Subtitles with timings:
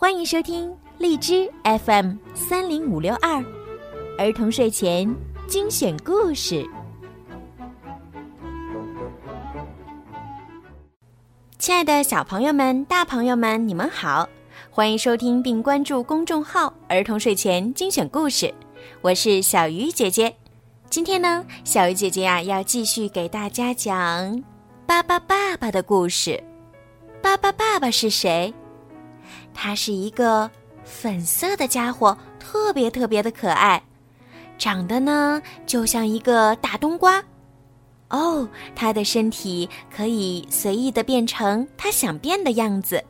[0.00, 3.44] 欢迎收听荔枝 FM 三零五六二
[4.16, 5.12] 儿童睡前
[5.48, 6.64] 精选故事。
[11.58, 14.28] 亲爱的小朋友们、大朋友们，你们好！
[14.70, 18.54] 欢迎收听并关注公众号“儿童睡前精选故事”，
[19.02, 20.32] 我是小鱼姐姐。
[20.88, 24.44] 今天呢，小鱼姐姐呀要继续给大家讲
[24.86, 26.40] 巴巴爸爸的故事。
[27.20, 28.54] 巴巴爸爸是谁？
[29.60, 30.48] 他是一个
[30.84, 33.82] 粉色的家伙，特别特别的可爱，
[34.56, 37.20] 长得呢就像一个大冬瓜。
[38.10, 43.02] 哦，他的身体可以随意的变成他想变的样子。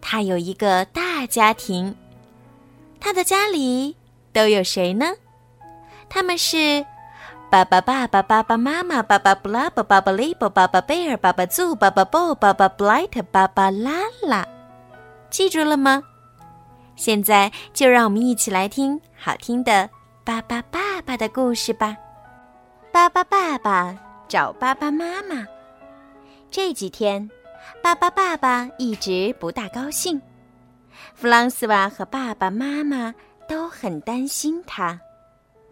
[0.00, 1.94] 他有一个大家庭，
[2.98, 3.94] 他的家里
[4.32, 5.12] 都有谁呢？
[6.08, 6.82] 他们是
[7.50, 14.48] 爸爸、爸爸、爸爸妈妈、爸爸布拉巴、爸爸利伯、爸爸贝尔、爸爸祖、爸爸布、爸爸布莱特、爸爸拉拉。
[15.30, 16.02] 记住了吗？
[16.96, 19.88] 现在就让我们一起来听好听的
[20.24, 21.96] 巴巴爸爸的故事吧。
[22.92, 23.96] 巴巴爸爸
[24.28, 25.46] 找巴巴妈妈。
[26.50, 27.30] 这几天，
[27.82, 30.20] 巴巴爸爸一直不大高兴。
[31.14, 33.14] 弗朗斯瓦和爸爸妈妈
[33.48, 34.98] 都很担心他，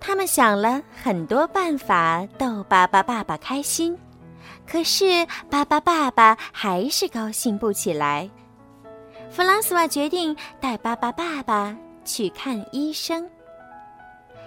[0.01, 3.99] 他们想了很多办法逗巴巴爸爸开心，
[4.67, 8.31] 可是巴巴爸爸还是高兴不起来。
[9.31, 13.29] 弗朗斯瓦决定带巴巴爸爸去看医生。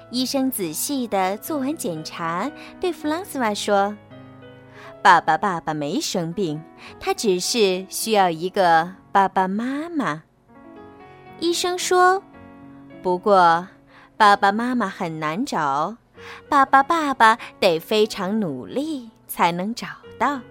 [0.10, 3.96] 医生仔细的做完检查，对弗朗斯瓦说
[5.02, 6.62] ：“爸爸爸爸没生病，
[7.00, 10.24] 他只是需要一个爸爸妈妈。”
[11.40, 12.22] 医生说
[13.02, 13.68] ：“不过，
[14.18, 15.96] 爸爸妈妈很难找，
[16.50, 19.88] 爸爸爸爸得非常努力才能找
[20.20, 20.42] 到。”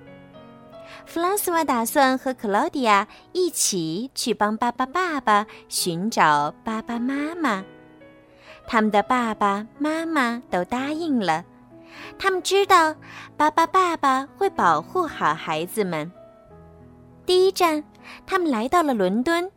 [1.11, 7.65] 弗朗斯瓦打算和克劳迪亚一起去帮巴巴爸爸寻找巴巴妈妈。
[8.69, 11.45] 他们的爸爸妈妈都答应了，
[12.17, 12.95] 他们知道
[13.37, 16.13] 巴巴爸爸会保护好孩子们。
[17.27, 17.83] 第一站，
[18.25, 19.51] 他们来到了伦敦，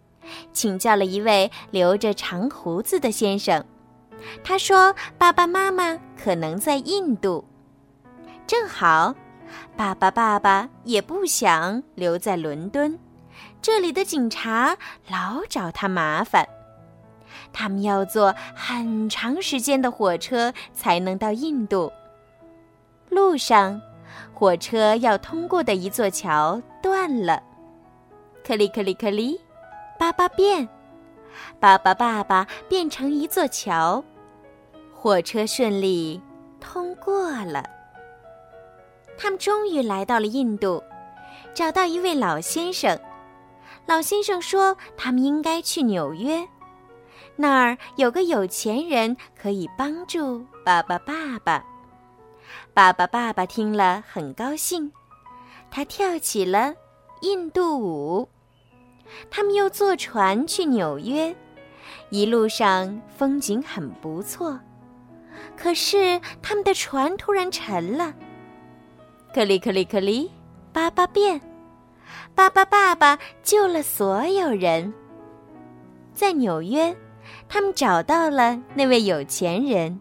[0.53, 3.63] 请教了一位留着长胡子的先生。
[4.43, 7.45] 他说：“爸爸妈妈可能在印度，
[8.47, 9.13] 正好。”
[9.75, 12.97] 爸爸，爸爸也不想留在伦敦，
[13.61, 14.77] 这里的警察
[15.09, 16.47] 老找他麻烦。
[17.51, 21.91] 他们要坐很长时间的火车才能到印度。
[23.09, 23.79] 路上，
[24.33, 27.41] 火车要通过的一座桥断了，
[28.43, 29.39] 克里克里克里，
[29.99, 30.67] 爸爸变，
[31.59, 34.03] 爸爸爸爸变成一座桥，
[34.93, 36.19] 火车顺利
[36.59, 37.63] 通过了。
[39.23, 40.83] 他们终于来到了印度，
[41.53, 42.99] 找到一位老先生。
[43.85, 46.45] 老先生说：“他们应该去纽约，
[47.37, 51.63] 那儿有个有钱人可以帮助爸爸爸爸。”
[52.75, 54.91] 爸爸爸爸听了很高兴，
[55.71, 56.75] 他跳起了
[57.21, 58.27] 印度舞。
[59.31, 61.33] 他们又坐船去纽约，
[62.09, 64.59] 一路上风景很不错，
[65.55, 68.13] 可是他们的船突然沉了。
[69.33, 70.29] 克里克里克里，
[70.71, 71.41] 巴巴变，
[72.35, 74.93] 巴巴爸爸救了所有人。
[76.13, 76.95] 在纽约，
[77.49, 79.99] 他们找到了那位有钱人。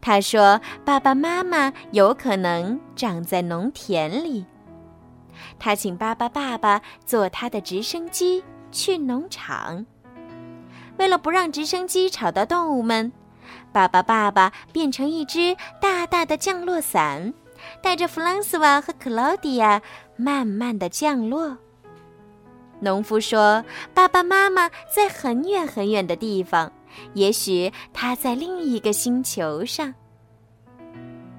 [0.00, 4.44] 他说：“爸爸妈妈有可能长在农田里。”
[5.60, 8.42] 他请巴巴爸爸坐他的直升机
[8.72, 9.86] 去农场。
[10.96, 13.12] 为了不让直升机吵到动物们，
[13.70, 17.32] 巴巴爸爸变成一只大大的降落伞。
[17.82, 19.80] 带着弗朗斯瓦和克劳迪亚
[20.16, 21.56] 慢慢的降落。
[22.80, 26.72] 农夫说：“爸爸妈妈在很远很远的地方，
[27.14, 29.92] 也许他在另一个星球上。”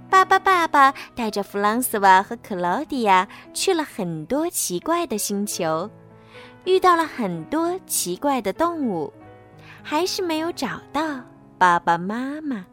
[0.09, 5.89] 爸爸爸爸带着弗朗斯瓦和克劳迪亚去了很多奇怪的星球，
[6.65, 9.13] 遇到了很多奇怪的动物，
[9.81, 11.21] 还是没有找到
[11.57, 12.65] 爸爸妈妈，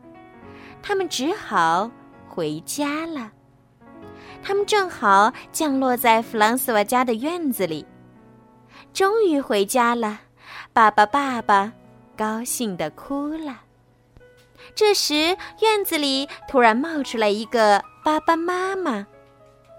[0.83, 1.89] 他们只好
[2.27, 3.31] 回家了。
[4.43, 7.85] 他们正好降落在弗朗索瓦家的院子里，
[8.93, 10.21] 终于回家了。
[10.73, 11.73] 爸爸，爸爸，
[12.17, 13.61] 高兴的哭了。
[14.75, 19.07] 这时，院子里突然冒出来一个爸爸妈妈，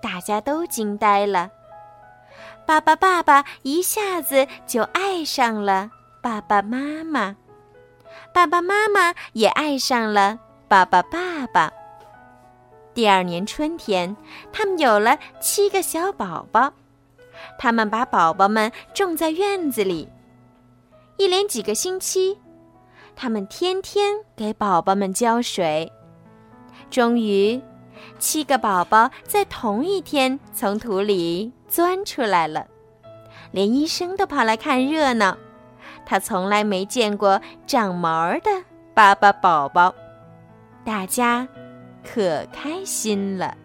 [0.01, 1.49] 大家都惊呆了。
[2.65, 5.89] 爸爸，爸爸一下子就爱上了
[6.21, 7.35] 爸爸妈妈，
[8.33, 11.71] 爸爸妈妈也爱上了爸爸，爸爸。
[12.97, 14.17] 第二年春天，
[14.51, 16.73] 他们有了七个小宝宝。
[17.59, 20.09] 他们把宝宝们种在院子里。
[21.17, 22.39] 一连几个星期，
[23.15, 25.93] 他们天天给宝宝们浇水。
[26.89, 27.61] 终于，
[28.17, 32.65] 七个宝宝在同一天从土里钻出来了，
[33.51, 35.37] 连医生都跑来看热闹。
[36.03, 38.49] 他从来没见过长毛的
[38.95, 39.93] 巴巴宝宝，
[40.83, 41.47] 大家
[42.11, 43.55] 可开心了。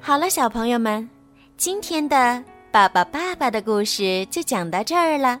[0.00, 1.08] 好了，小朋友们，
[1.56, 2.42] 今天的
[2.72, 5.40] 巴巴爸爸的故事就讲到这儿了。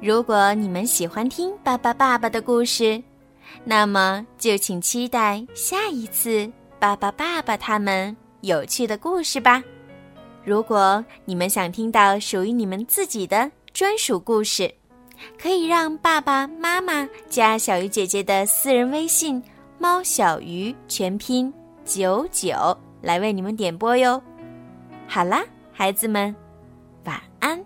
[0.00, 3.02] 如果你们喜欢听巴巴爸爸的故事，
[3.64, 9.62] 那么就请期待下一次巴巴爸爸他们有趣的故事吧。
[10.44, 14.72] 如果你们想听到属于你们自己的专属故事，
[15.40, 19.42] 可以让爸爸妈妈加小鱼姐姐的私人微信
[19.80, 21.50] “猫小鱼”全拼
[21.86, 24.22] 九九来为你们点播哟。
[25.08, 25.42] 好啦，
[25.72, 26.36] 孩子们，
[27.04, 27.64] 晚安。